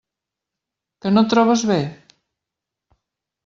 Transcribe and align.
Que 1.05 1.11
no 1.13 1.23
et 1.23 1.31
trobes 1.35 1.67
bé? 1.73 1.79